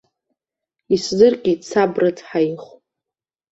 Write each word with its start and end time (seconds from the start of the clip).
Исзыркит 0.95 1.61
саб 1.69 1.93
рыцҳа 2.01 2.39
ихә. 2.49 2.69